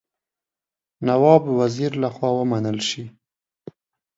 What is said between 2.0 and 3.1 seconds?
له خوا ومنل شي.